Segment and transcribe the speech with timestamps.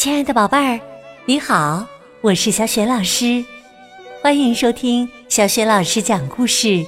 [0.00, 0.80] 亲爱的宝贝儿，
[1.26, 1.86] 你好，
[2.22, 3.44] 我是小雪老师，
[4.22, 6.82] 欢迎收听小雪老师讲故事，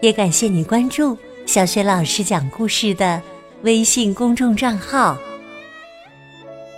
[0.00, 3.20] 也感谢你关注小雪老师讲故事的
[3.62, 5.18] 微信公众账号。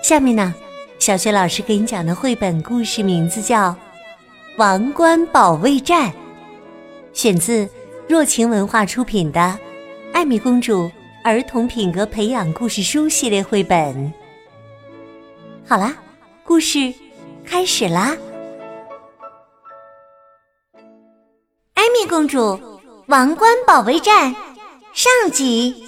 [0.02, 0.54] 下面呢，
[0.98, 3.68] 小雪老师给你讲的绘本故事名字叫
[4.56, 6.10] 《王冠保卫战》，
[7.12, 7.68] 选自
[8.08, 9.40] 若晴文化出品的
[10.14, 10.90] 《艾米公主
[11.22, 14.10] 儿童品格培养故事书》系列绘本。
[15.68, 15.96] 好啦，
[16.44, 16.94] 故事
[17.44, 18.16] 开始啦！
[21.74, 22.60] 艾米公主
[23.08, 24.32] 王冠保卫战
[24.92, 25.84] 上集。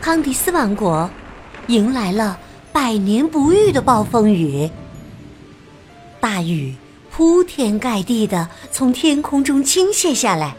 [0.00, 1.10] 康迪斯王国
[1.66, 2.38] 迎来了
[2.72, 4.70] 百年不遇的暴风雨，
[6.20, 6.72] 大雨
[7.10, 10.54] 铺天盖地的从天空中倾泻下来，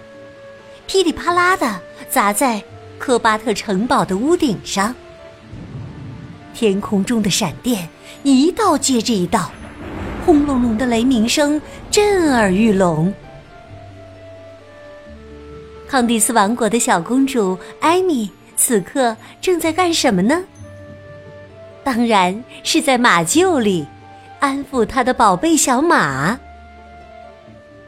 [0.87, 2.61] 噼里啪啦的砸在
[2.97, 4.93] 科巴特城堡的屋顶上。
[6.59, 7.87] 天空中的闪电
[8.23, 9.49] 一道接着一道，
[10.25, 13.13] 轰隆隆的雷鸣声震耳欲聋。
[15.87, 20.43] 康蒂斯王国的小公主艾米此刻正在干什么呢？
[21.81, 23.87] 当然是在马厩里
[24.41, 26.37] 安抚她的宝贝小马。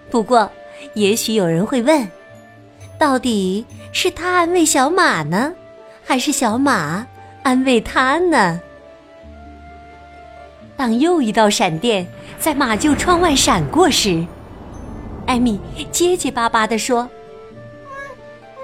[0.10, 0.50] 不过，
[0.94, 2.10] 也许有人会问：
[2.98, 5.52] 到底是她安慰小马呢，
[6.06, 7.06] 还是小马？
[7.44, 8.62] 安慰他呢。
[10.82, 12.08] 当又一道闪电
[12.40, 14.26] 在马厩窗外闪过时，
[15.28, 17.08] 艾米结结巴巴地说：“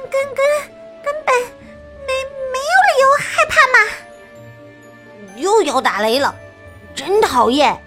[0.09, 0.35] 根根
[1.03, 1.35] 根本
[2.07, 2.13] 没
[2.51, 3.77] 没有理由害怕嘛。”
[5.37, 6.33] 又要打雷了，
[6.95, 7.79] 真讨厌！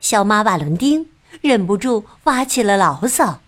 [0.00, 1.06] 小马瓦伦丁
[1.42, 3.38] 忍不住发起了牢骚。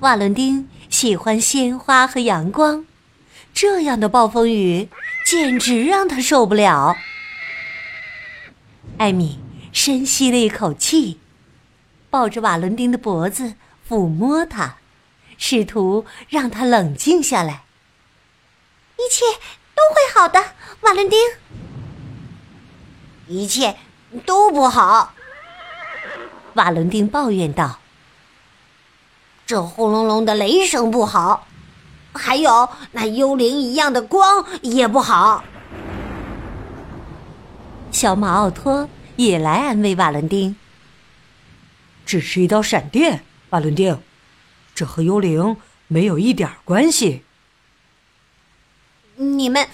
[0.00, 2.86] 瓦伦丁喜欢鲜花和阳光。
[3.52, 4.88] 这样的暴风雨
[5.26, 6.96] 简直让他受不了。
[8.98, 9.38] 艾米
[9.72, 11.20] 深吸了一口气，
[12.08, 13.54] 抱着瓦伦丁的脖子
[13.88, 14.76] 抚摸他，
[15.36, 17.64] 试图让他冷静下来。
[18.96, 19.24] 一切
[19.74, 20.42] 都会好的，
[20.80, 21.18] 瓦伦丁。
[23.28, 23.76] 一切
[24.24, 25.12] 都不好，
[26.54, 27.78] 瓦伦丁抱怨道
[29.44, 31.46] ：“这轰隆隆的雷声不好。”
[32.14, 35.44] 还有那幽灵一样的光也不好。
[37.90, 40.54] 小马奥托也来安慰瓦伦丁
[42.04, 43.98] ：“只是一道闪电，瓦伦丁，
[44.74, 45.56] 这和幽灵
[45.88, 47.22] 没有一点关系。”
[49.16, 49.66] 你们，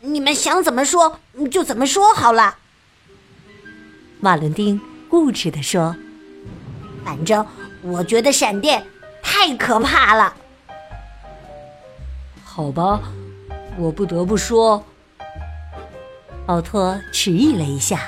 [0.00, 1.20] 你们想怎么说
[1.52, 2.58] 就怎么说好了。
[4.22, 5.94] 瓦伦丁固执地说
[7.04, 7.46] ：“反正
[7.82, 8.84] 我觉得闪电
[9.22, 10.34] 太可怕了。”
[12.42, 13.00] 好吧，
[13.76, 14.84] 我不得不说。
[16.48, 18.00] 奥托迟疑了一下，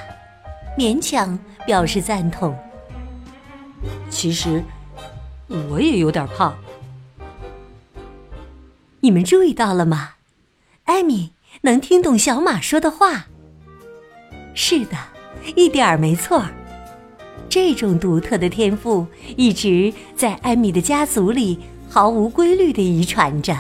[0.79, 2.57] 勉强表示赞同。
[4.09, 4.65] 其实，
[5.69, 6.55] 我也有点怕。
[9.01, 10.13] 你们注意到了吗？
[10.85, 13.27] 艾米能听懂小马说的话。
[14.55, 14.97] 是的，
[15.55, 16.43] 一点儿没错。
[17.51, 19.07] 这种独特的天赋
[19.37, 21.59] 一直在艾米的家族里
[21.91, 23.55] 毫无规律的遗传着。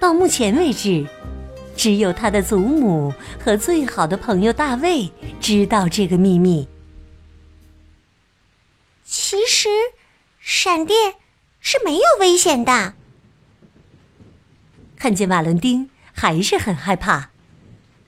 [0.00, 1.06] 到目前为止，
[1.78, 6.68] 只有他的祖母和最好的朋友大卫知道这个秘密。
[9.04, 9.68] 其实，
[10.40, 11.14] 闪电
[11.60, 12.94] 是没有危险的。
[14.96, 17.30] 看见瓦伦丁还是很害怕，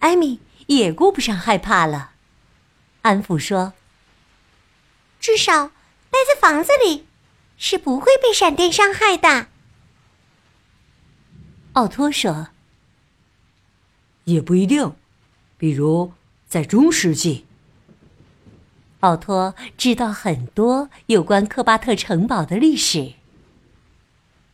[0.00, 2.10] 艾米也顾不上害怕了，
[3.02, 3.74] 安抚说
[5.20, 5.68] ：“至少
[6.10, 7.06] 待在房子里，
[7.56, 9.46] 是不会被闪电伤害的。”
[11.74, 12.48] 奥托说
[14.32, 14.92] ：“也不一定，
[15.56, 16.12] 比如
[16.46, 17.46] 在中世纪。”
[19.00, 23.14] 奥托知道很多有关科巴特城堡的历史。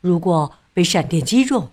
[0.00, 1.72] 如果被闪电击中，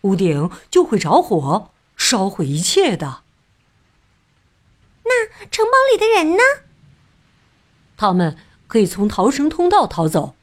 [0.00, 3.22] 屋顶就会着火，烧毁一切的。
[5.04, 6.42] 那城堡里的人呢？
[7.96, 8.36] 他们
[8.66, 10.34] 可以从逃生通道逃走。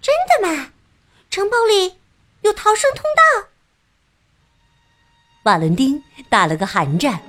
[0.00, 0.70] 真的吗？
[1.28, 1.96] 城堡里？
[2.42, 3.48] 有逃生通道。
[5.46, 7.20] 瓦伦丁打了个寒战。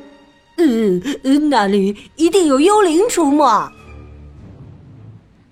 [0.57, 0.99] 嗯，
[1.51, 3.71] 那里一定有幽灵出没。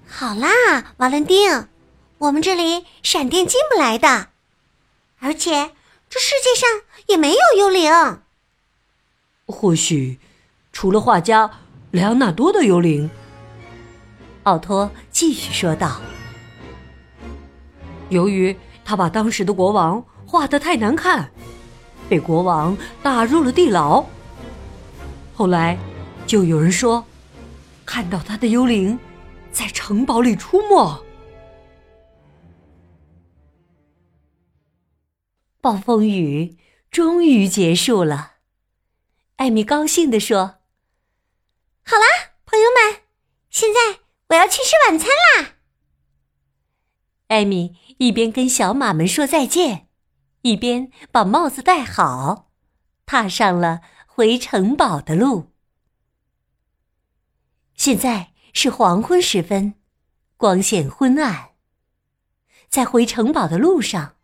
[0.07, 1.67] 好啦，瓦伦丁，
[2.17, 4.29] 我们这里闪电进不来的，
[5.19, 5.73] 而且
[6.09, 6.67] 这世界上
[7.05, 7.91] 也没有幽灵。
[9.45, 10.17] 或许，
[10.73, 11.51] 除了画家
[11.91, 13.11] 莱昂纳多的幽灵。
[14.43, 16.01] 奥托继续说道
[18.09, 18.57] ：“由于。”
[18.87, 21.31] 他把当时的国王画得太难看，
[22.09, 24.05] 被国王打入了地牢。
[25.33, 25.77] 后来，
[26.25, 27.05] 就有人说，
[27.85, 28.97] 看到他的幽灵
[29.51, 31.03] 在城堡里出没。
[35.61, 36.57] 暴风雨
[36.91, 38.33] 终于结束了，
[39.37, 40.57] 艾米高兴地说
[41.83, 43.01] ：“好啦，朋友们，
[43.49, 45.55] 现在我要去吃晚餐啦。”
[47.29, 49.87] 艾米一边跟小马们说再见，
[50.45, 52.51] 一边把帽子戴好，
[53.07, 55.51] 踏上了回城堡的路。
[57.73, 59.73] 现在是黄昏时分，
[60.37, 61.49] 光线昏暗。
[62.69, 64.17] 在回城堡的路上，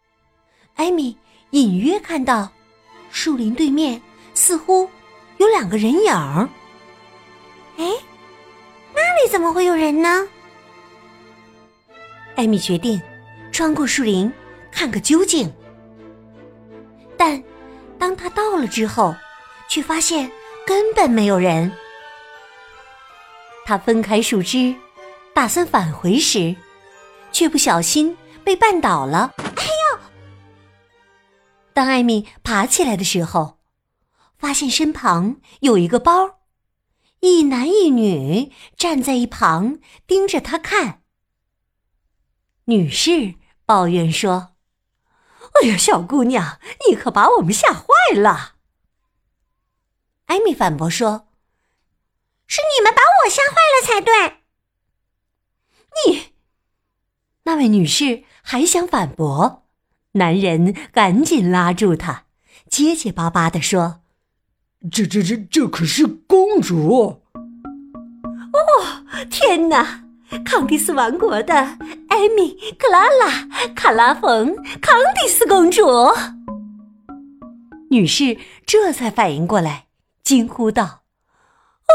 [0.75, 1.18] 艾米
[1.50, 2.51] 隐约看到
[3.09, 4.00] 树林对面
[4.35, 4.88] 似乎
[5.38, 6.47] 有两个人影儿。
[7.77, 7.85] 哎，
[8.94, 10.27] 那里怎么会有人呢？
[12.35, 13.01] 艾米决定
[13.51, 14.31] 穿过树林
[14.71, 15.51] 看个究竟，
[18.01, 19.15] 当他到了之后，
[19.69, 20.31] 却发现
[20.65, 21.71] 根本没有人。
[23.63, 24.75] 他分开树枝，
[25.36, 26.56] 打算返回时，
[27.31, 29.31] 却不小心被绊倒了。
[29.38, 30.00] 哎呦！
[31.74, 33.59] 当艾米爬起来的时候，
[34.36, 36.39] 发现身旁有一个包，
[37.19, 39.77] 一男一女站在一旁
[40.07, 41.04] 盯着他看。
[42.65, 44.50] 女士抱怨说
[45.59, 48.56] ：“哎呀，小姑娘，你可把我们吓坏了。”
[50.27, 51.27] 艾米反驳说
[52.48, 54.42] ：“是你们把我吓坏了才对。”
[56.07, 56.33] 你，
[57.44, 59.68] 那位女士还想反驳，
[60.13, 62.25] 男人赶紧拉住她，
[62.69, 64.01] 结结巴巴的说
[64.89, 67.21] ：“这、这、这、这可是公主！”
[68.54, 70.00] 哦，天哪！
[70.45, 71.54] 康蒂斯王国的
[72.10, 75.86] 艾米、克拉拉、卡拉冯、康蒂斯公主，
[77.89, 79.88] 女士这才反应过来，
[80.24, 81.04] 惊呼道：“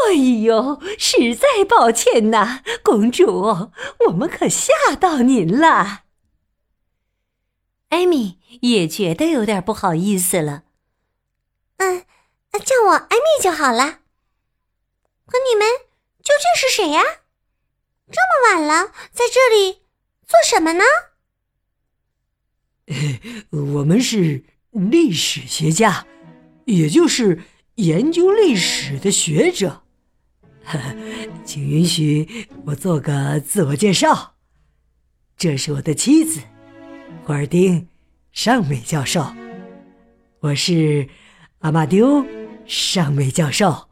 [0.08, 3.72] 哎呦，实在抱歉呐，公主，
[4.06, 6.02] 我们可吓到您了。”
[7.90, 10.64] 艾米也觉得有点不好意思了。
[11.78, 12.04] 嗯，
[12.64, 14.00] 叫我艾米就好了。
[15.26, 15.66] 可你们
[16.22, 17.02] 究竟是谁呀？
[18.10, 19.82] 这么晚了，在这里
[20.26, 20.84] 做什么呢？
[23.50, 26.06] 我们是历史学家，
[26.66, 27.42] 也就是
[27.76, 29.82] 研究历史的学者。
[31.44, 34.34] 请允许我做个自我介绍。
[35.36, 36.40] 这是我的妻子，
[37.24, 37.82] 霍尔丁·
[38.32, 39.26] 尚美教授。
[40.40, 41.08] 我是
[41.58, 42.22] 阿马丢·
[42.66, 43.88] 尚美教授。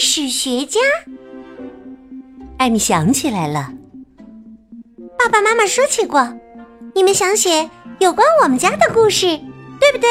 [0.00, 0.80] 史学家，
[2.56, 3.74] 艾米想起来了。
[5.18, 6.40] 爸爸妈妈说起过，
[6.94, 7.68] 你们想写
[7.98, 9.38] 有关我们家的故事，
[9.78, 10.08] 对不对？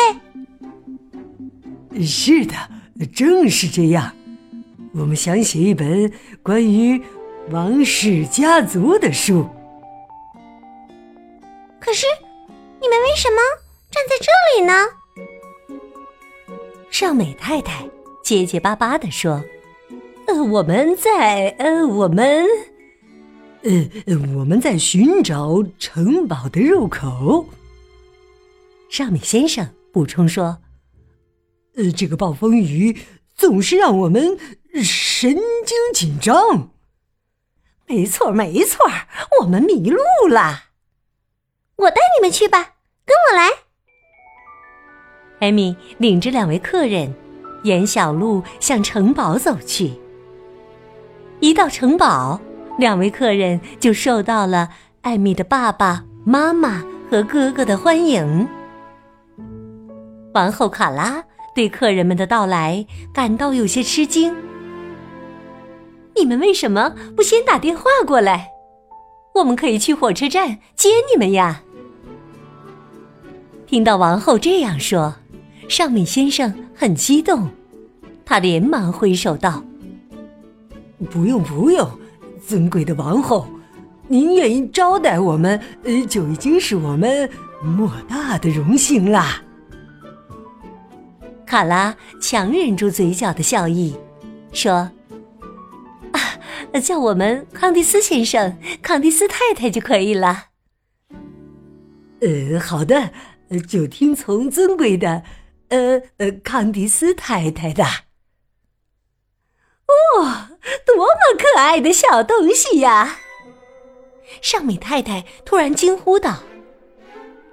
[2.05, 2.53] 是的，
[3.15, 4.15] 正是这样。
[4.93, 6.13] 我们想写一本
[6.43, 7.01] 关于
[7.49, 9.49] 王室家族的书。
[11.79, 12.05] 可是，
[12.79, 13.37] 你们为什么
[13.89, 14.87] 站在这里呢？
[16.91, 17.89] 尚美太太
[18.23, 19.43] 结结巴巴的说。
[20.37, 22.45] 我们在呃，我们，
[23.63, 23.89] 呃，
[24.35, 27.45] 我们在寻找城堡的入口。
[28.89, 30.59] 尚美先生补充说
[31.75, 32.97] ：“呃，这个暴风雨
[33.35, 34.37] 总是让我们
[34.83, 36.69] 神经紧张。”
[37.87, 38.85] 没错，没错，
[39.41, 40.65] 我们迷路了。
[41.75, 43.49] 我带你们去吧，跟我来。
[45.39, 47.13] 艾米领着两位客人，
[47.63, 49.93] 沿小路向城堡走去。
[51.41, 52.39] 一到城堡，
[52.77, 54.69] 两位客人就受到了
[55.01, 58.45] 艾米的爸爸妈妈和哥哥的欢迎。
[60.33, 61.23] 王后卡拉
[61.55, 64.35] 对客人们的到来感到有些吃惊
[66.17, 68.49] ：“你们为什么不先打电话过来？
[69.35, 71.63] 我们可以去火车站接你们呀！”
[73.65, 75.15] 听到王后这样说，
[75.69, 77.47] 尚美先生很激动，
[78.25, 79.63] 他连忙挥手道。
[81.05, 81.89] 不用不用，
[82.45, 83.47] 尊贵的王后，
[84.07, 87.29] 您愿意招待我们，呃，就已经是我们
[87.63, 89.41] 莫大的荣幸啦。
[91.45, 93.95] 卡拉强忍住嘴角的笑意，
[94.51, 94.91] 说
[96.13, 100.45] ：“啊，叫我们康蒂斯先生、康蒂斯太太就可以了。”
[102.21, 103.11] 呃，好的，
[103.67, 105.23] 就听从尊贵的，
[105.69, 107.83] 呃呃，康迪斯太太的。
[109.87, 110.21] 哦，
[110.85, 111.05] 多么
[111.37, 113.19] 可爱的小东西呀！
[114.41, 116.43] 尚美太太突然惊呼道：“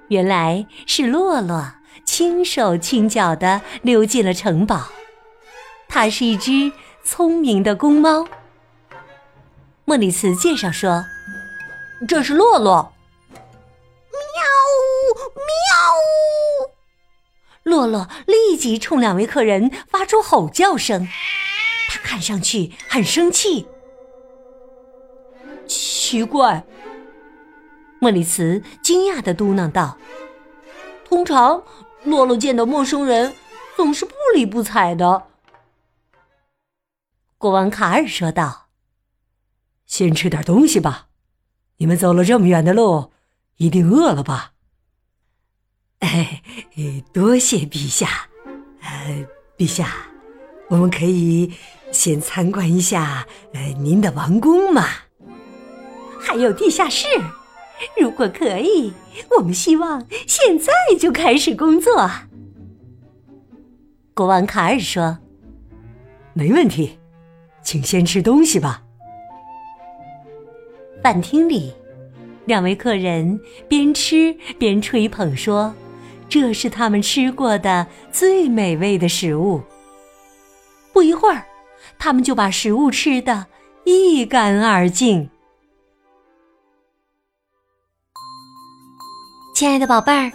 [0.09, 1.73] 原来是洛洛
[2.05, 4.89] 轻手轻脚的溜进了城堡。
[5.89, 6.71] 它是一只
[7.03, 8.27] 聪明的公猫。
[9.85, 11.05] 莫里茨介绍说
[12.07, 12.93] ：“这是洛洛。”
[14.13, 14.43] 喵
[15.33, 15.41] 喵！
[17.63, 21.07] 洛洛立即冲两位客人发出吼叫声，
[21.97, 23.67] 看上去很生气。
[25.67, 26.65] 奇怪，
[27.99, 29.97] 莫里茨惊讶的嘟囔道
[31.03, 31.63] ：“通常，
[32.03, 33.33] 洛洛见到陌生人
[33.75, 35.27] 总是不理不睬的。”
[37.37, 38.67] 国王卡尔说道。
[39.85, 41.07] 先吃点东西吧，
[41.77, 43.13] 你们走了这么远的路，
[43.55, 44.51] 一定饿了吧？
[45.99, 46.43] 哎，
[47.13, 48.27] 多谢陛下。
[48.81, 49.25] 呃，
[49.57, 49.93] 陛下，
[50.67, 51.53] 我们可以
[51.91, 54.85] 先参观一下呃您的王宫嘛？
[56.19, 57.07] 还有地下室，
[57.99, 58.93] 如果可以，
[59.37, 62.09] 我们希望现在就开始工作。
[64.13, 65.19] 国王卡尔说
[66.33, 66.97] ：“没问题，
[67.63, 68.83] 请先吃东西吧。”
[71.01, 71.71] 饭厅里，
[72.45, 73.39] 两位客人
[73.69, 75.73] 边吃边吹捧说
[76.27, 79.61] ：“这是他们吃过的最美味的食物。”
[80.91, 81.45] 不一会儿，
[81.99, 83.45] 他们就把食物吃得
[83.85, 85.29] 一干二净。
[89.55, 90.31] 亲爱的宝贝儿，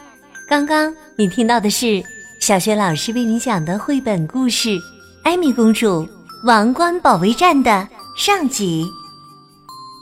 [0.49, 2.03] 刚刚你听到的是
[2.41, 4.71] 小学老师为你讲的绘本故事
[5.23, 6.09] 《艾米公主
[6.45, 8.85] 王冠保卫战》的上集。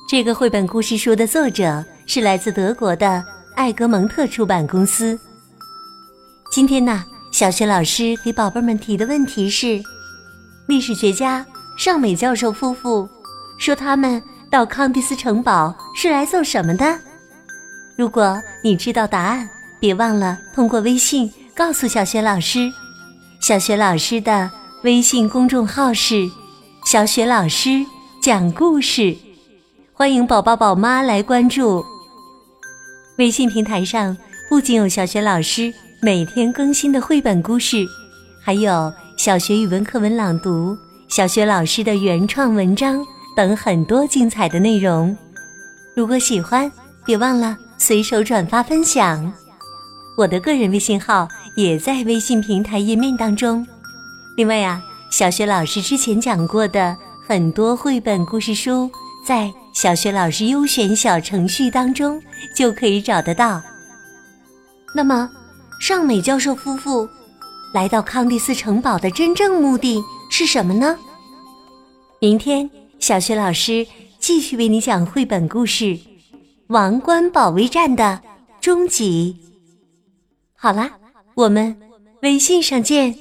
[0.09, 3.23] 这个绘本故事书的作者是来自德国的
[3.55, 5.19] 艾格蒙特出版公司。
[6.51, 9.81] 今天呢，小学老师给宝贝们提的问题是：
[10.67, 11.47] 历史学家
[11.81, 13.09] 尚美教授夫妇
[13.57, 16.99] 说他们到康蒂斯城堡是来做什么的？
[17.97, 19.49] 如果你知道答案，
[19.81, 22.71] 别忘了通过微信告诉小学老师。
[23.41, 24.51] 小学老师的
[24.83, 26.29] 微信公众号是
[26.85, 27.83] “小雪老师
[28.21, 29.17] 讲故事”。
[29.95, 31.83] 欢迎宝宝宝妈来关注。
[33.17, 34.15] 微信平台上
[34.51, 35.73] 不仅有小学老师
[36.03, 37.87] 每天更新的绘本故事，
[38.45, 40.77] 还有小学语文课文朗读、
[41.11, 45.17] 小学老师的原创文章等很多精彩的内容。
[45.97, 46.71] 如果喜欢，
[47.05, 49.31] 别忘了随手转发分享。
[50.17, 51.27] 我的个人微信号
[51.57, 53.67] 也在微信平台页面当中。
[54.37, 58.89] 另外呀，小学老师之前讲过的很多绘本故事书
[59.27, 59.53] 在。
[59.73, 62.21] 小学老师优选小程序当中
[62.57, 63.63] 就可以找得到。
[64.93, 65.31] 那么，
[65.81, 67.09] 尚美教授夫妇
[67.73, 70.03] 来到康蒂斯城堡的真正目的
[70.41, 70.99] 是什么呢？
[72.19, 73.87] 明天，小学老师
[74.19, 75.85] 继续为你讲绘本故事
[76.69, 78.23] 《王冠保卫战》的
[78.59, 79.37] 终极。
[80.57, 80.93] 好啦，
[81.35, 81.79] 我们
[82.23, 83.15] 微信上见。